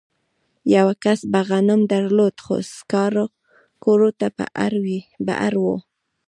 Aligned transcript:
یوه 0.75 0.93
کس 1.03 1.19
به 1.31 1.41
غنم 1.49 1.81
درلودل 1.91 2.39
خو 2.45 2.55
سکارو 2.75 4.09
ته 4.19 4.27
به 4.35 4.45
اړ 5.47 5.53
و 5.63 5.65